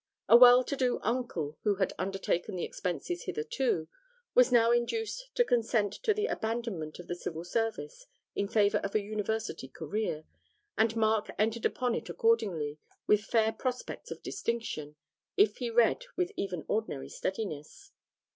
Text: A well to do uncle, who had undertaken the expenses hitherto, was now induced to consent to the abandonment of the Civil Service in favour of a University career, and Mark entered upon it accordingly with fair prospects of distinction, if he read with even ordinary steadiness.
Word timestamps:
A 0.27 0.35
well 0.35 0.63
to 0.63 0.75
do 0.75 0.99
uncle, 1.03 1.59
who 1.63 1.75
had 1.75 1.93
undertaken 1.99 2.55
the 2.55 2.63
expenses 2.63 3.25
hitherto, 3.25 3.87
was 4.33 4.51
now 4.51 4.71
induced 4.71 5.29
to 5.35 5.45
consent 5.45 5.93
to 6.01 6.11
the 6.11 6.25
abandonment 6.25 6.97
of 6.97 7.05
the 7.07 7.13
Civil 7.13 7.43
Service 7.43 8.07
in 8.33 8.47
favour 8.47 8.79
of 8.79 8.95
a 8.95 9.01
University 9.03 9.67
career, 9.67 10.23
and 10.75 10.95
Mark 10.95 11.29
entered 11.37 11.67
upon 11.67 11.93
it 11.93 12.09
accordingly 12.09 12.79
with 13.05 13.21
fair 13.21 13.51
prospects 13.53 14.09
of 14.09 14.23
distinction, 14.23 14.95
if 15.37 15.57
he 15.57 15.69
read 15.69 16.03
with 16.15 16.31
even 16.35 16.65
ordinary 16.67 17.07
steadiness. 17.07 17.91